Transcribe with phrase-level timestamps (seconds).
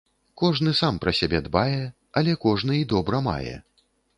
[0.41, 1.83] Кожны сам пра сябе дбае,
[2.21, 3.55] але кожны й добра мае.